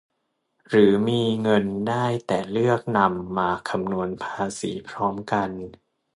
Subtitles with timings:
[0.69, 5.49] หรือมีเงินได้แต่เลือกนำมาคำนวณภาษีพร้อมกัน